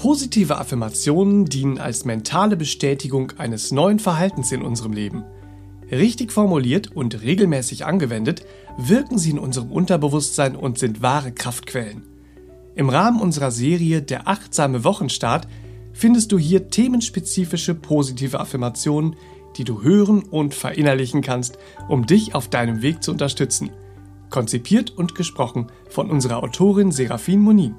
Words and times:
Positive 0.00 0.56
Affirmationen 0.56 1.44
dienen 1.44 1.76
als 1.76 2.06
mentale 2.06 2.56
Bestätigung 2.56 3.34
eines 3.36 3.70
neuen 3.70 3.98
Verhaltens 3.98 4.50
in 4.50 4.62
unserem 4.62 4.94
Leben. 4.94 5.24
Richtig 5.90 6.32
formuliert 6.32 6.96
und 6.96 7.20
regelmäßig 7.20 7.84
angewendet, 7.84 8.46
wirken 8.78 9.18
sie 9.18 9.28
in 9.28 9.38
unserem 9.38 9.70
Unterbewusstsein 9.70 10.56
und 10.56 10.78
sind 10.78 11.02
wahre 11.02 11.32
Kraftquellen. 11.32 12.04
Im 12.74 12.88
Rahmen 12.88 13.20
unserer 13.20 13.50
Serie 13.50 14.00
Der 14.00 14.26
achtsame 14.26 14.84
Wochenstart 14.84 15.46
findest 15.92 16.32
du 16.32 16.38
hier 16.38 16.70
themenspezifische 16.70 17.74
positive 17.74 18.40
Affirmationen, 18.40 19.16
die 19.58 19.64
du 19.64 19.82
hören 19.82 20.22
und 20.22 20.54
verinnerlichen 20.54 21.20
kannst, 21.20 21.58
um 21.90 22.06
dich 22.06 22.34
auf 22.34 22.48
deinem 22.48 22.80
Weg 22.80 23.02
zu 23.02 23.10
unterstützen. 23.10 23.68
Konzipiert 24.30 24.96
und 24.96 25.14
gesprochen 25.14 25.66
von 25.90 26.08
unserer 26.08 26.42
Autorin 26.42 26.90
Serafin 26.90 27.40
Monin. 27.40 27.74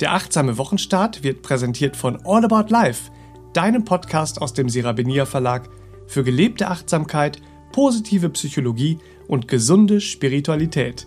Der 0.00 0.12
achtsame 0.12 0.58
Wochenstart 0.58 1.22
wird 1.22 1.42
präsentiert 1.42 1.96
von 1.96 2.18
All 2.24 2.44
About 2.44 2.72
Life, 2.72 3.12
deinem 3.52 3.84
Podcast 3.84 4.42
aus 4.42 4.52
dem 4.52 4.68
Serabenia 4.68 5.24
Verlag 5.24 5.68
für 6.06 6.24
gelebte 6.24 6.68
Achtsamkeit, 6.68 7.40
positive 7.72 8.28
Psychologie 8.30 8.98
und 9.28 9.46
gesunde 9.46 10.00
Spiritualität. 10.00 11.06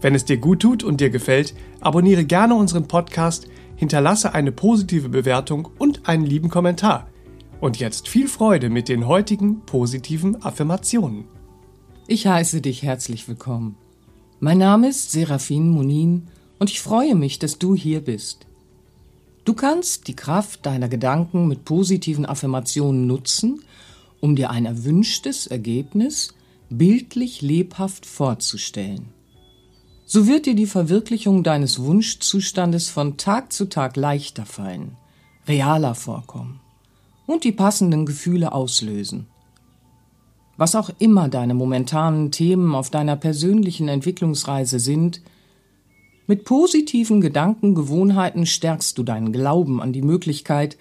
Wenn 0.00 0.14
es 0.14 0.24
dir 0.24 0.36
gut 0.36 0.60
tut 0.60 0.82
und 0.82 1.00
dir 1.00 1.10
gefällt, 1.10 1.54
abonniere 1.80 2.24
gerne 2.24 2.54
unseren 2.54 2.88
Podcast, 2.88 3.48
hinterlasse 3.76 4.34
eine 4.34 4.50
positive 4.50 5.08
Bewertung 5.08 5.68
und 5.78 6.08
einen 6.08 6.26
lieben 6.26 6.50
Kommentar. 6.50 7.08
Und 7.60 7.78
jetzt 7.78 8.08
viel 8.08 8.28
Freude 8.28 8.68
mit 8.68 8.88
den 8.88 9.06
heutigen 9.06 9.60
positiven 9.60 10.42
Affirmationen. 10.42 11.24
Ich 12.08 12.26
heiße 12.26 12.60
dich 12.60 12.82
herzlich 12.82 13.28
willkommen. 13.28 13.76
Mein 14.40 14.58
Name 14.58 14.88
ist 14.88 15.12
Serafin 15.12 15.68
Munin 15.70 16.28
und 16.58 16.70
ich 16.70 16.80
freue 16.80 17.14
mich, 17.14 17.38
dass 17.38 17.58
du 17.58 17.74
hier 17.74 18.00
bist. 18.00 18.46
Du 19.44 19.54
kannst 19.54 20.08
die 20.08 20.16
Kraft 20.16 20.66
deiner 20.66 20.88
Gedanken 20.88 21.48
mit 21.48 21.64
positiven 21.64 22.26
Affirmationen 22.26 23.06
nutzen, 23.06 23.62
um 24.20 24.36
dir 24.36 24.50
ein 24.50 24.66
erwünschtes 24.66 25.46
Ergebnis 25.46 26.34
bildlich 26.68 27.40
lebhaft 27.40 28.04
vorzustellen. 28.04 29.08
So 30.04 30.26
wird 30.26 30.46
dir 30.46 30.54
die 30.54 30.66
Verwirklichung 30.66 31.42
deines 31.42 31.82
Wunschzustandes 31.82 32.88
von 32.88 33.16
Tag 33.16 33.52
zu 33.52 33.66
Tag 33.66 33.96
leichter 33.96 34.46
fallen, 34.46 34.96
realer 35.46 35.94
vorkommen 35.94 36.60
und 37.26 37.44
die 37.44 37.52
passenden 37.52 38.06
Gefühle 38.06 38.52
auslösen. 38.52 39.26
Was 40.56 40.74
auch 40.74 40.90
immer 40.98 41.28
deine 41.28 41.54
momentanen 41.54 42.32
Themen 42.32 42.74
auf 42.74 42.90
deiner 42.90 43.16
persönlichen 43.16 43.88
Entwicklungsreise 43.88 44.80
sind, 44.80 45.20
mit 46.28 46.44
positiven 46.44 47.22
Gedankengewohnheiten 47.22 48.44
stärkst 48.44 48.98
du 48.98 49.02
deinen 49.02 49.32
Glauben 49.32 49.80
an 49.80 49.94
die 49.94 50.02
Möglichkeit, 50.02 50.76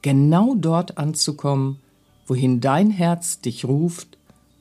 genau 0.00 0.54
dort 0.54 0.96
anzukommen, 0.96 1.78
wohin 2.26 2.60
dein 2.60 2.90
Herz 2.90 3.40
dich 3.40 3.64
ruft 3.64 4.16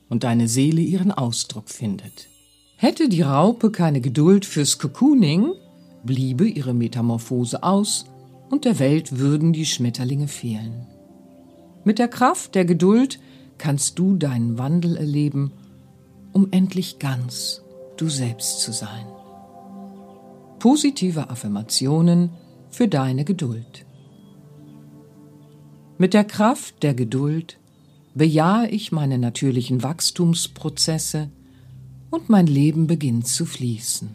und 0.09 0.23
deine 0.23 0.47
Seele 0.47 0.81
ihren 0.81 1.11
Ausdruck 1.11 1.69
findet. 1.69 2.27
Hätte 2.75 3.07
die 3.07 3.21
Raupe 3.21 3.69
keine 3.69 4.01
Geduld 4.01 4.45
fürs 4.45 4.79
Cocooning, 4.79 5.53
bliebe 6.03 6.47
ihre 6.47 6.73
Metamorphose 6.73 7.61
aus 7.61 8.05
und 8.49 8.65
der 8.65 8.79
Welt 8.79 9.19
würden 9.19 9.53
die 9.53 9.67
Schmetterlinge 9.67 10.27
fehlen. 10.27 10.87
Mit 11.83 11.99
der 11.99 12.07
Kraft 12.07 12.55
der 12.55 12.65
Geduld 12.65 13.19
kannst 13.59 13.99
du 13.99 14.17
deinen 14.17 14.57
Wandel 14.57 14.97
erleben, 14.97 15.51
um 16.33 16.47
endlich 16.49 16.97
ganz 16.97 17.61
du 17.97 18.09
selbst 18.09 18.61
zu 18.61 18.71
sein 18.71 19.05
positive 20.61 21.31
Affirmationen 21.31 22.29
für 22.69 22.87
deine 22.87 23.25
Geduld. 23.25 23.83
Mit 25.97 26.13
der 26.13 26.23
Kraft 26.23 26.83
der 26.83 26.93
Geduld 26.93 27.57
bejahe 28.13 28.69
ich 28.69 28.91
meine 28.91 29.17
natürlichen 29.17 29.81
Wachstumsprozesse 29.81 31.31
und 32.11 32.29
mein 32.29 32.45
Leben 32.45 32.85
beginnt 32.85 33.27
zu 33.27 33.47
fließen. 33.47 34.11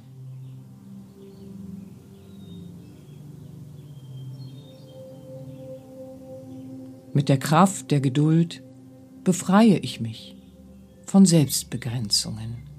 Mit 7.13 7.28
der 7.28 7.39
Kraft 7.39 7.91
der 7.91 8.01
Geduld 8.01 8.63
befreie 9.25 9.78
ich 9.78 10.01
mich 10.01 10.37
von 11.07 11.27
Selbstbegrenzungen. 11.27 12.76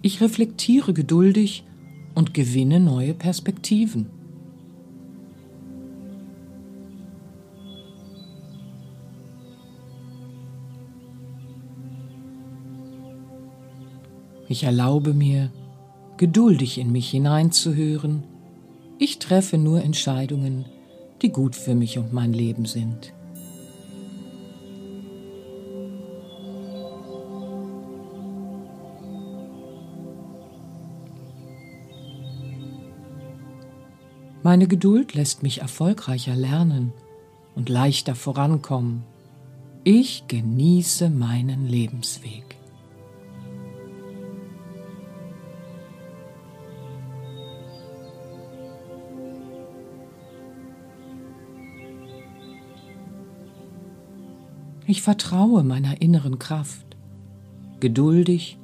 Ich 0.00 0.20
reflektiere 0.20 0.92
geduldig 0.92 1.64
und 2.14 2.32
gewinne 2.32 2.78
neue 2.78 3.14
Perspektiven. 3.14 4.06
Ich 14.48 14.64
erlaube 14.64 15.12
mir, 15.12 15.52
geduldig 16.16 16.78
in 16.78 16.90
mich 16.90 17.10
hineinzuhören. 17.10 18.22
Ich 18.98 19.18
treffe 19.18 19.58
nur 19.58 19.82
Entscheidungen, 19.82 20.64
die 21.20 21.30
gut 21.30 21.54
für 21.54 21.74
mich 21.74 21.98
und 21.98 22.12
mein 22.12 22.32
Leben 22.32 22.64
sind. 22.64 23.12
Meine 34.42 34.68
Geduld 34.68 35.14
lässt 35.14 35.42
mich 35.42 35.60
erfolgreicher 35.60 36.36
lernen 36.36 36.92
und 37.56 37.68
leichter 37.68 38.14
vorankommen. 38.14 39.02
Ich 39.82 40.24
genieße 40.28 41.10
meinen 41.10 41.66
Lebensweg. 41.66 42.44
Ich 54.86 55.02
vertraue 55.02 55.64
meiner 55.64 56.00
inneren 56.00 56.38
Kraft. 56.38 56.96
Geduldig 57.80 58.56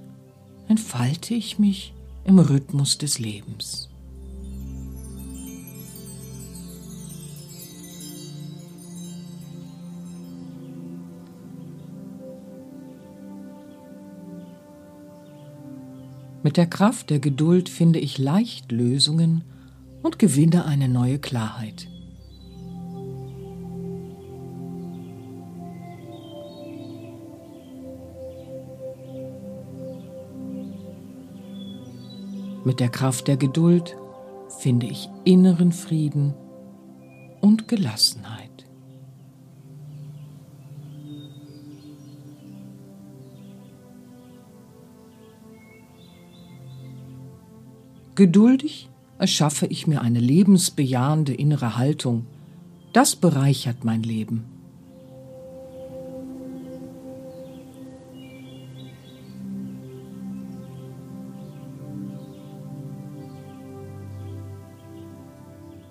entfalte 0.69 1.35
ich 1.35 1.59
mich 1.59 1.95
im 2.25 2.39
Rhythmus 2.39 2.97
des 2.97 3.19
Lebens. 3.19 3.91
Mit 16.45 16.59
der 16.59 16.67
Kraft 16.67 17.09
der 17.09 17.21
Geduld 17.21 17.71
finde 17.71 17.99
ich 17.99 18.19
leicht 18.19 18.71
Lösungen 18.71 19.45
und 20.03 20.19
gewinne 20.19 20.67
eine 20.67 20.91
neue 20.91 21.19
Klarheit. 21.19 21.89
Mit 32.63 32.79
der 32.79 32.91
Kraft 32.91 33.27
der 33.27 33.39
Geduld 33.39 33.97
finde 34.59 34.85
ich 34.85 35.09
inneren 35.25 35.73
Frieden 35.73 36.35
und 37.41 37.69
Gelassenheit. 37.69 38.44
Geduldig 48.15 48.89
erschaffe 49.19 49.67
ich 49.67 49.89
mir 49.89 50.01
eine 50.01 50.21
lebensbejahende 50.21 51.35
innere 51.35 51.77
Haltung. 51.77 52.27
Das 52.93 53.17
bereichert 53.17 53.85
mein 53.85 54.05
Leben. 54.05 54.45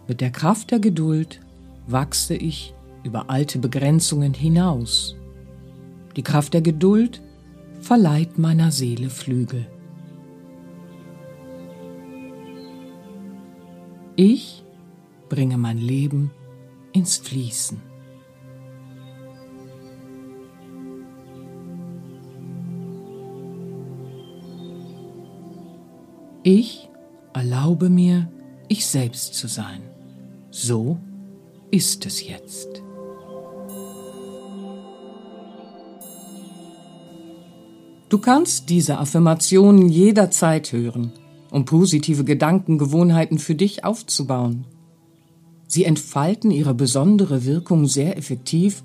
Mit 0.08 0.22
der 0.22 0.32
Kraft 0.32 0.72
der 0.72 0.80
Geduld 0.80 1.42
wachse 1.88 2.36
ich 2.36 2.74
über 3.04 3.30
alte 3.30 3.60
Begrenzungen 3.60 4.34
hinaus. 4.34 5.18
Die 6.16 6.24
Kraft 6.24 6.54
der 6.54 6.62
Geduld 6.62 7.22
verleiht 7.82 8.38
meiner 8.38 8.72
Seele 8.72 9.10
Flügel. 9.10 9.68
Ich 14.16 14.64
bringe 15.28 15.58
mein 15.58 15.80
Leben 15.80 16.30
ins 16.92 17.18
Fließen. 17.18 17.82
Ich 26.44 26.90
erlaube 27.34 27.90
mir, 27.90 28.30
ich 28.68 28.86
selbst 28.86 29.34
zu 29.34 29.48
sein. 29.48 29.82
So 30.52 31.00
ist 31.72 32.06
es 32.06 32.28
jetzt. 32.28 32.84
Du 38.10 38.20
kannst 38.20 38.70
diese 38.70 39.00
Affirmationen 39.00 39.90
jederzeit 39.90 40.72
hören 40.72 41.14
um 41.54 41.66
positive 41.66 42.24
Gedankengewohnheiten 42.24 43.38
für 43.38 43.54
dich 43.54 43.86
aufzubauen. 43.86 44.66
Sie 45.68 45.86
entfalten 45.86 46.50
ihre 46.50 46.74
besondere 46.74 47.46
Wirkung 47.46 47.86
sehr 47.86 48.18
effektiv, 48.18 48.84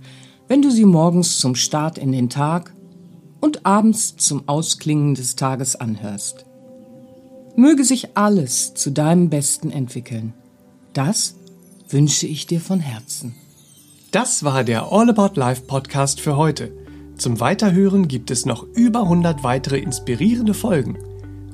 wenn 0.48 0.60
du 0.60 0.70
sie 0.70 0.84
morgens 0.84 1.38
zum 1.38 1.54
Start 1.54 1.96
in 1.96 2.12
den 2.12 2.28
Tag 2.28 2.74
und 3.40 3.64
abends 3.64 4.16
zum 4.16 4.46
Ausklingen 4.48 5.14
des 5.14 5.34
Tages 5.34 5.76
anhörst. 5.76 6.44
Möge 7.56 7.84
sich 7.84 8.18
alles 8.18 8.74
zu 8.74 8.90
deinem 8.90 9.30
Besten 9.30 9.70
entwickeln. 9.70 10.34
Das 10.92 11.36
wünsche 11.88 12.26
ich 12.26 12.46
dir 12.46 12.60
von 12.60 12.80
Herzen. 12.80 13.34
Das 14.10 14.44
war 14.44 14.62
der 14.62 14.92
All 14.92 15.08
About 15.08 15.40
Life 15.40 15.62
Podcast 15.62 16.20
für 16.20 16.36
heute. 16.36 16.70
Zum 17.16 17.40
Weiterhören 17.40 18.08
gibt 18.08 18.30
es 18.30 18.44
noch 18.44 18.62
über 18.74 19.04
100 19.04 19.42
weitere 19.42 19.78
inspirierende 19.78 20.52
Folgen. 20.52 20.98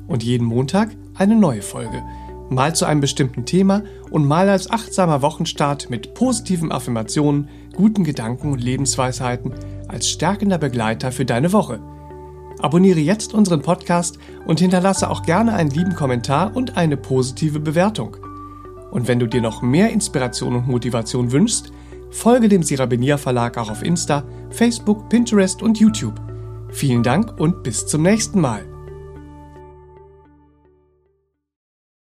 Und 0.07 0.21
jeden 0.21 0.45
Montag 0.45 0.95
eine 1.15 1.35
neue 1.35 1.61
Folge. 1.61 2.03
Mal 2.49 2.75
zu 2.75 2.85
einem 2.85 3.01
bestimmten 3.01 3.45
Thema 3.45 3.83
und 4.11 4.25
mal 4.25 4.49
als 4.49 4.69
achtsamer 4.69 5.21
Wochenstart 5.21 5.89
mit 5.89 6.13
positiven 6.13 6.71
Affirmationen, 6.71 7.49
guten 7.75 8.03
Gedanken 8.03 8.51
und 8.51 8.63
Lebensweisheiten 8.63 9.53
als 9.87 10.09
stärkender 10.09 10.57
Begleiter 10.57 11.11
für 11.11 11.25
deine 11.25 11.53
Woche. 11.53 11.79
Abonniere 12.59 12.99
jetzt 12.99 13.33
unseren 13.33 13.61
Podcast 13.61 14.17
und 14.45 14.59
hinterlasse 14.59 15.09
auch 15.09 15.23
gerne 15.23 15.53
einen 15.53 15.71
lieben 15.71 15.95
Kommentar 15.95 16.55
und 16.55 16.77
eine 16.77 16.97
positive 16.97 17.59
Bewertung. 17.59 18.17
Und 18.91 19.07
wenn 19.07 19.19
du 19.19 19.27
dir 19.27 19.41
noch 19.41 19.61
mehr 19.61 19.89
Inspiration 19.91 20.55
und 20.55 20.67
Motivation 20.67 21.31
wünschst, 21.31 21.71
folge 22.11 22.47
dem 22.47 22.63
Sirabenia 22.63 23.17
Verlag 23.17 23.57
auch 23.57 23.69
auf 23.69 23.83
Insta, 23.83 24.23
Facebook, 24.51 25.09
Pinterest 25.09 25.61
und 25.61 25.79
YouTube. 25.79 26.15
Vielen 26.69 27.03
Dank 27.03 27.39
und 27.39 27.63
bis 27.63 27.85
zum 27.87 28.03
nächsten 28.03 28.39
Mal. 28.39 28.74